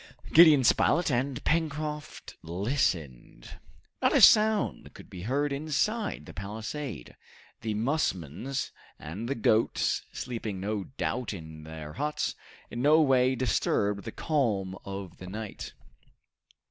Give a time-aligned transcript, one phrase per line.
[0.33, 3.59] Gideon Spilett and Pencroft listened.
[4.01, 7.15] Not a sound could be heard inside the palisade.
[7.61, 12.33] The musmons and the goats, sleeping no doubt in their huts,
[12.71, 15.73] in no way disturbed the calm of night.